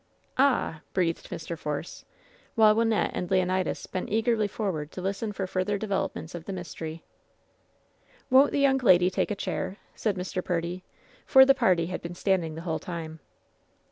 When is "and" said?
3.13-3.29